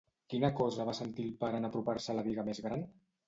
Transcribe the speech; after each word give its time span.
Quina 0.33 0.49
cosa 0.59 0.87
va 0.89 0.95
sentir 0.99 1.27
el 1.27 1.35
pare 1.45 1.61
en 1.63 1.69
apropar-se 1.71 2.13
a 2.13 2.17
la 2.21 2.23
biga 2.31 2.47
més 2.51 2.65
gran? 2.69 2.85